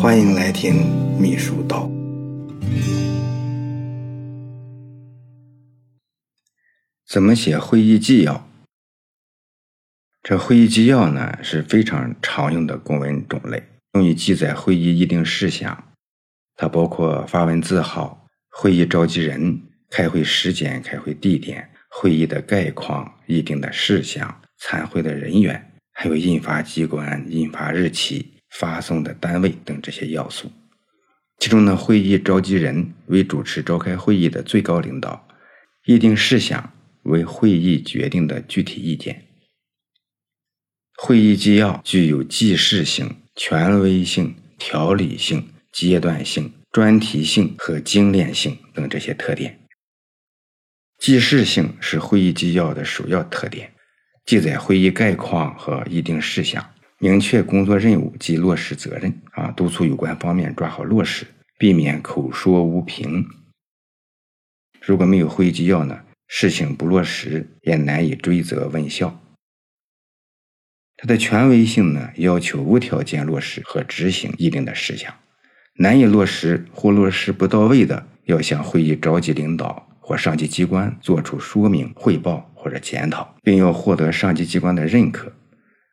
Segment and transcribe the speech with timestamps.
[0.00, 0.76] 欢迎来听
[1.18, 1.90] 秘书道。
[7.04, 8.48] 怎么写会议纪要？
[10.22, 13.60] 这会议纪要呢是非常常用的公文种类，
[13.94, 15.88] 用于记载会议议定事项。
[16.54, 19.60] 它包括发文字号、会议召集人、
[19.90, 28.37] 开会时间、开会地点、会议的概况、议定的事项、参会的人员，还有印发机关、印发日期。
[28.50, 30.50] 发送的单位等这些要素，
[31.38, 35.28] 其中呢，会议召集人为主持召开会议的最高领导，
[35.84, 36.72] 议定事项
[37.02, 39.24] 为会议决定的具体意见。
[40.96, 49.60] 会议纪要具有记事性、权威性、条理性、阶段性、专题性和精炼性等这些特点。
[50.98, 53.72] 记事性是会议纪要的首要特点，
[54.26, 56.74] 记载会议概况和议定事项。
[57.00, 63.24] 明确工作任务及落实责任啊，督促有关方面抓好落实，避免口说无凭。
[64.80, 69.20] 如果没有会议纪要呢，事情不落实也难以追责问效。
[70.96, 75.14] 它的权威性呢，要求无条件落实和执行议定的事项，
[75.76, 85.32] 难以落实或落实不到位的，要向会议召集领导或上级机关作出说明、汇报或者检讨，并要获得上级机关的认可。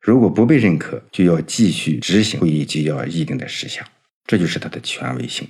[0.00, 3.84] 如果不被认可，就要继续执行会议纪要议定的事项，
[4.26, 5.48] 这就是它的权威性。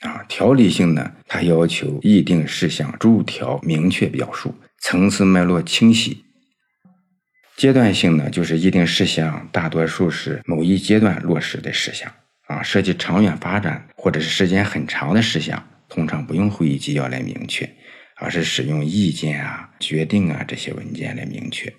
[0.00, 6.24] 啊，条理性呢，它要求议定事项逐条明确表述，层次脉络清晰。
[7.56, 12.12] 阶段性呢，就是议定事项大多数是某一阶段落实的事项，
[12.46, 17.68] 啊，涉及长远发展或者是时间很长的事项，通常不用会议纪要来明确，
[18.14, 21.74] 而是使用意见啊、决定啊这些文件来明确。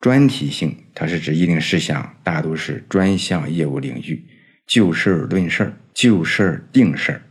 [0.00, 4.24] 专题性，它是指议定事项大都是专项业务领域，
[4.66, 7.22] 就事儿论事儿，就事儿定事儿。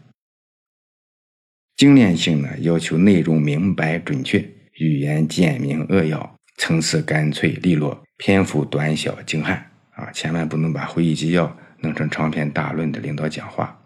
[1.77, 4.45] 精炼性呢，要求内容明白准确，
[4.79, 10.11] 语言简明扼要，层次干脆利落，篇幅短小精悍啊！
[10.11, 13.79] 千万不能把会议纪要弄成长篇大论的领导讲话。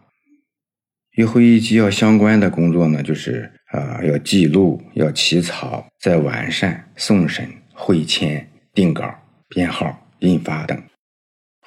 [1.11, 8.50] 与会议纪要相关的工作呢，就是啊，要记录，要起草，再完善、送审、会签。
[8.73, 9.13] 定稿、
[9.49, 10.81] 编号、印发等。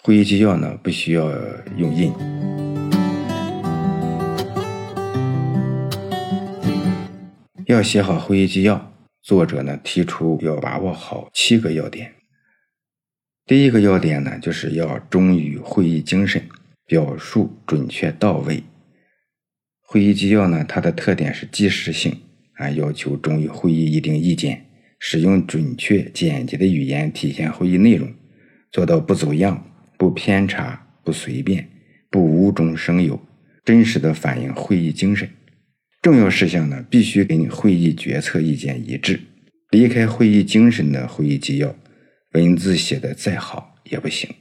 [0.03, 1.31] 会议纪要呢，不需要
[1.77, 2.13] 用印。
[7.67, 12.15] 要写好会议纪要，作者呢提出要把握好七个要点。
[13.45, 16.49] 第一个要点呢，就是要忠于会议精神，
[16.87, 18.63] 表述准确到位。
[19.83, 22.23] 会议纪要呢，它的特点是即时性，
[22.55, 24.65] 啊，要求忠于会议议定意见。
[25.07, 28.11] 使用准确简洁的语言体现会议内容，
[28.73, 31.69] 做到不走样、不偏差、不随便、
[32.11, 33.21] 不无中生有，
[33.67, 35.29] 真实的反映会议精神。
[36.01, 39.21] 重要事项呢，必须跟会议决策意见一致。
[39.69, 41.77] 离开会议精神的会议纪要，
[42.33, 44.35] 文字写的再好也不行。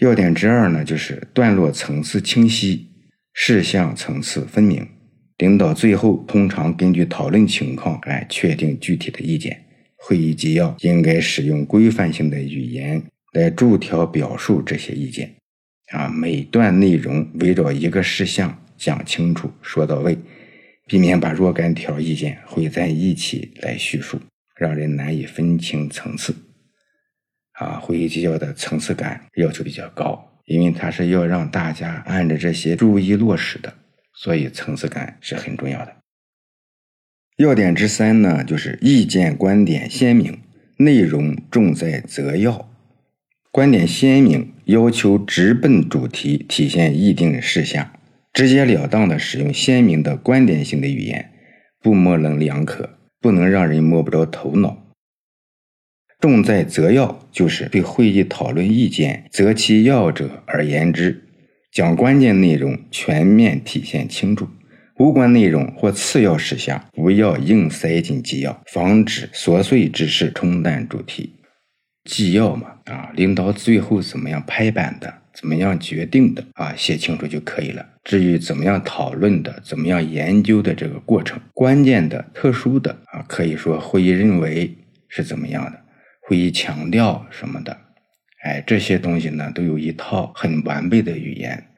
[0.00, 2.88] 要点之二呢，就是段落层次清晰，
[3.32, 4.88] 事项层次分明。
[5.42, 9.60] 领导最后通常根据讨论情况来确定具体的意见。
[9.96, 15.34] 会议纪要应该使用规范性的语言来逐条表述这些意见。
[15.90, 20.16] 啊，每段内容围绕一个事项讲清楚、说到位，
[20.86, 24.20] 避免把若干条意见汇在一起来叙述，
[24.54, 26.36] 让人难以分清层次。
[27.54, 33.74] 啊，会议纪要的层次感要求比较高，因为它是要让大家按着这些注意落实的。
[34.14, 35.96] 所以层次感是很重要的。
[37.36, 40.40] 要点之三呢，就是意见观点鲜明，
[40.76, 42.70] 内容重在择要。
[43.50, 47.92] 观点鲜明，要求直奔主题，体现议定事项，
[48.32, 51.32] 直截了当的使用鲜明的观点性的语言，
[51.80, 54.78] 不模棱两可，不能让人摸不着头脑。
[56.20, 61.24] 重在择要，就是对会议讨论意见择其要者而言之。
[61.72, 64.46] 将关键内容全面体现清楚，
[64.98, 71.32] 无关内容或次要事项不要硬塞进纪要，防止琐碎之事冲淡主题。
[72.04, 77.86] 纪要嘛，啊，领导最后怎么样拍板的，怎么样决定的啊，写清楚就可以了。
[78.04, 84.76] 至于怎么样讨论的，怎么样研究的这个过程，关键的、特殊的啊，可以说会议认为
[85.08, 85.80] 是怎么样的，
[86.20, 87.78] 会议强调什么的。
[88.42, 91.68] 哎，这些东西呢，都有一套很完备的语言。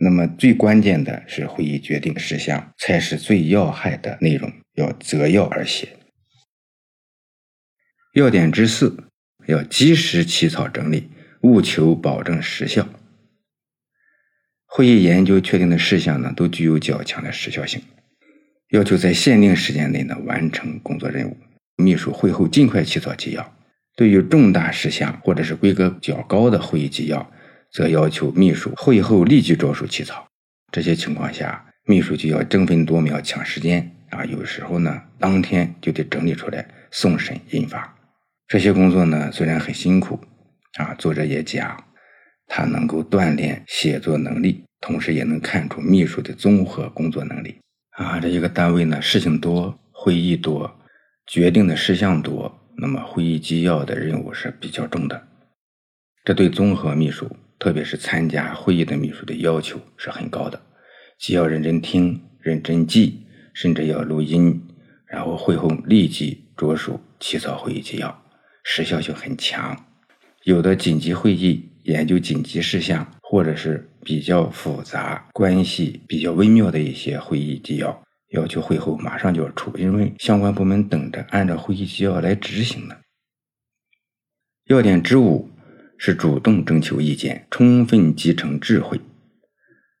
[0.00, 5.88] 那么最关键的是会议决定事项，才是最要害的内容，要择要而写。
[8.14, 9.04] 要点之四，
[9.46, 11.08] 要及时起草整理，
[11.42, 12.88] 务求保证时效。
[14.66, 17.82] 会议研究确定的事项呢，都具有较强的时效性，
[18.70, 21.36] 要求在限定时间内呢完成工作任务。
[21.76, 23.57] 秘书会后尽快起草纪要。
[23.98, 27.32] 对于重大事项或者是规格较高的会议纪要，
[27.72, 30.24] 则要求秘书会后立即着手起草。
[30.70, 37.92] 这些情况下，秘书就要争分夺秒抢时间啊，有时候呢，当天就得整理出来送审印发。
[38.46, 40.20] 这些工作呢，虽然很辛苦
[40.78, 41.82] 啊，作者也讲，
[42.46, 47.58] 他能够锻炼写作能力，同时也能看出秘书的综合工作能力
[47.96, 48.20] 啊。
[48.20, 50.72] 这一个单位呢，事情多，会议多，
[51.26, 55.26] 决定的事项多，那么会议纪要的任务是比较重的。
[56.24, 60.60] 这对综合秘书，特别是参加会议的秘书的要求是很高的，
[61.18, 64.62] 既要认真听、认真记，甚至要录音，
[65.06, 68.22] 然后会后立即着手起草会议纪要。
[68.62, 69.86] 时效性很强，
[70.44, 82.96] 有的紧急会议研究紧急事项，或者是比较复杂、关系比较微妙的一些会议纪要，要求会后马上就要出，因为相关部门等着按照会议纪要来执行呢。
[84.66, 85.50] 要点之五
[85.96, 89.00] 是主动征求意见，充分集成智慧。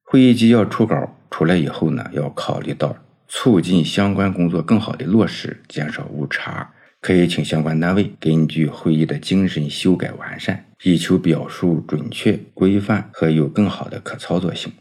[0.02, 2.96] 会议纪要初稿出来以后呢，要考虑到
[3.26, 6.74] 促进相关工作更好的落实，减少误差。
[7.00, 14.72] 可以请相关单位根据会议的精神修改完善，以求表述准确、规范和有更好的可操作性。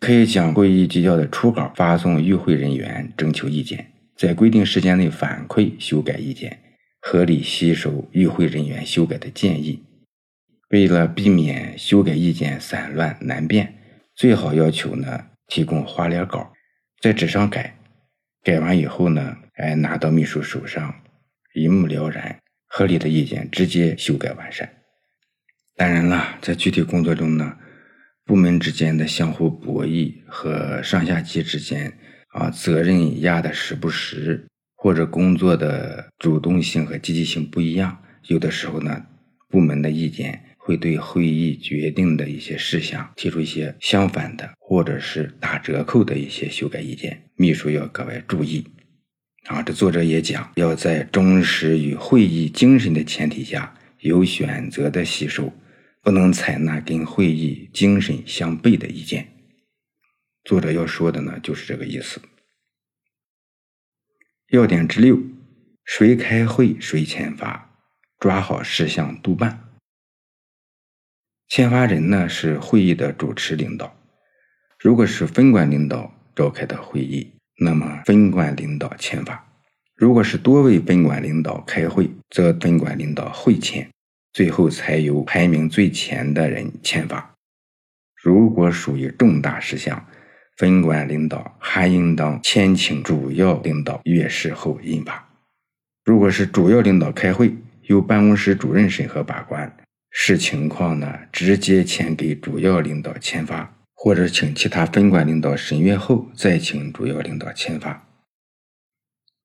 [0.00, 6.58] 可以将会议纪要的初稿发送与会人员征求意见，在规定时间内反馈修改意见，
[7.00, 9.82] 合理吸收与会人员修改的建议。
[10.70, 13.74] 为了避免修改意见散乱难辨，
[14.14, 16.52] 最好要求呢提供花脸稿，
[17.00, 17.76] 在纸上改，
[18.44, 20.94] 改完以后呢，哎拿到秘书手上。
[21.54, 24.70] 一目了然，合理的意见直接修改完善。
[25.74, 27.56] 当然了，在具体工作中呢，
[28.28, 31.90] 部门之间的相互博弈和上下级之间
[32.28, 34.46] 啊，责任压的实不实，
[34.76, 39.06] 或者工作的主动性和积极性不一样，有的时候呢，
[39.48, 48.62] 部门的意见会对会议决定的一些事项提出一些相反的，或者是打折扣的一些修改意见，秘书要格外注意。
[49.46, 55.50] 啊，这作者也讲，要在忠实与会议精神的前提下，有选择的吸收，
[56.08, 59.28] 不能采纳跟会议精神相悖的意见。
[60.42, 62.18] 作者要说的呢，就是这个意思。
[64.48, 65.18] 要点之六：
[65.84, 67.76] 谁开会谁签发，
[68.18, 69.68] 抓好事项督办。
[71.46, 73.94] 签发人呢是会议的主持领导，
[74.78, 77.34] 如果是分管领导召开的会议。
[77.58, 79.46] 那么分管领导签发，
[79.94, 83.90] 如果是多位分管领导开会，则分管领导会签，
[84.38, 87.34] 最后才由排名最前的人签发。
[88.14, 90.06] 如果属于重大事项，
[90.56, 95.28] 分管领导还应当先请主要领导阅示后印发。
[96.04, 97.52] 如果是主要领导开会，
[97.88, 99.76] 由办公室主任审核把关，
[100.12, 103.74] 视情况呢，直接签给主要领导签发。
[103.92, 108.07] 或者请其他分管领导审阅后，再请主要领导签发。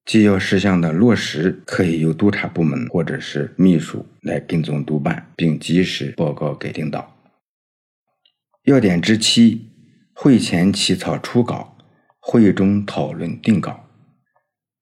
[0.06, 7.16] 纪要事项的落实，可以由督察部门或者是秘书来跟踪督办，并及时报告给领导。
[8.66, 9.70] 要点之七：
[10.14, 11.78] 会前起草初稿，
[12.20, 13.88] 会中讨论定稿。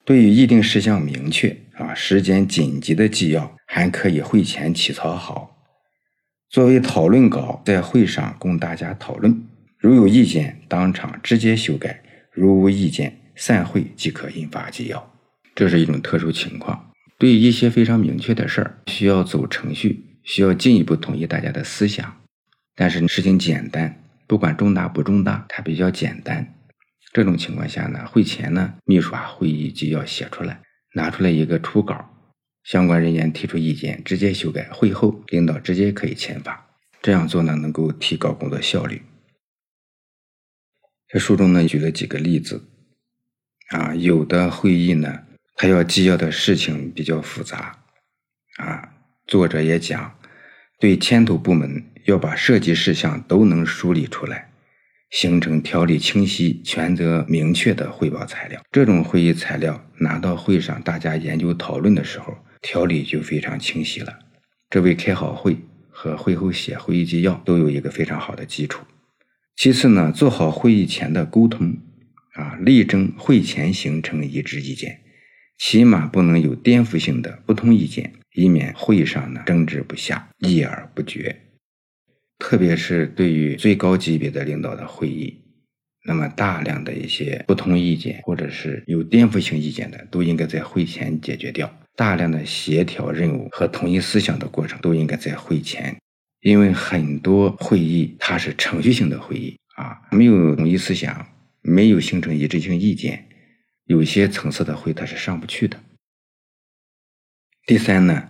[0.03, 5.55] 对于议定事项明确啊、时间紧急的纪要，还可以会前起草好，
[6.49, 9.43] 作为讨论稿，在会上供大家讨论。
[9.77, 15.11] 如有意见，当场直接修改；如无意见，散会即可印发纪要。
[15.55, 16.91] 这是一种特殊情况。
[17.17, 22.21] 对于一些非常明确的事儿，需要走程序，需要进一步统一大家的思想。
[22.75, 26.55] 但是事情简单，不管重大不重大，它比较简单。
[27.13, 30.61] 这种情况下呢，会前呢，秘书把会议纪要写出来，
[30.95, 32.09] 拿出来一个初稿，
[32.63, 34.69] 相关人员提出意见，直接修改。
[34.71, 36.67] 会后领导直接可以签发。
[37.01, 39.01] 这样做呢，能够提高工作效率。
[41.07, 42.63] 这书中呢举了几个例子，
[43.69, 45.23] 啊，有的会议呢，
[45.61, 47.83] 他要纪要的事情比较复杂，
[48.57, 48.93] 啊，
[49.27, 50.17] 作者也讲，
[50.79, 54.49] 对牵头部门要把涉及事项都能梳理出来，
[55.11, 58.59] 形成条理清晰、权责明确的汇报材料。
[58.71, 64.17] 这种会议材料拿到会上大家研究讨论的时候，条理就非常清晰了，
[64.67, 65.59] 这为开好会
[65.91, 68.83] 和会后写会议纪要都有一个非常好的基础。
[69.55, 71.77] 其次呢，做好会议前的沟通，
[72.33, 75.01] 啊，力争会前形成一致意见，
[75.61, 81.39] 起码不能有颠覆性的不同意见，以免会议上呢争执不下，议而不决。
[82.39, 85.37] 特别是对于最高级别的领导的会议，
[86.03, 91.71] 那么大量的一些不同意见或者是有颠覆性意见的，都应该在会前解决掉。
[91.95, 95.95] 大量的协调任务和统一思想的过程都应该在会前，
[96.41, 101.27] 因为很多会议它是程序性的会议啊，没有统一思想，
[101.61, 103.27] 没有形成一致性意见，
[103.91, 105.77] 有些层次的会它是上不去的。
[107.65, 108.29] 第三呢，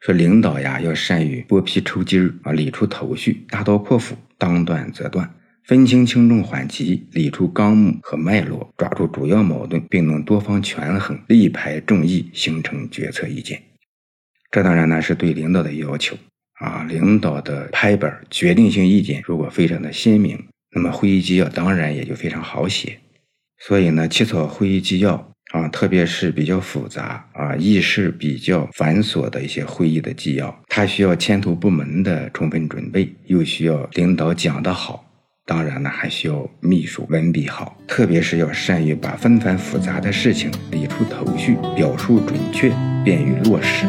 [0.00, 13.60] 说领导呀要善于剥皮抽筋儿啊，理出头绪，大刀阔斧，当断则断，分清轻重缓急，理出纲目和脉络，抓住主要矛盾，并能多方权衡，力排众议，形成决策意见。
[14.52, 16.16] 这当然呢是对领导的要求
[16.60, 23.00] 啊，领导的拍板决定性意见如果非常的鲜明，那么会议纪要当然也就非常好写。
[23.60, 25.26] 所以呢，起草会议纪要。
[25.52, 35.04] 啊，特别是比较复杂啊、议事比较繁琐的一些会议的纪要，它需要牵头部门的充分准备，又需要领导讲得好，
[35.44, 42.72] 当然呢，还需要秘书文笔好，特别是要善于把纷繁复杂的事情理出头绪，表述准确，
[43.04, 43.86] 便于落实。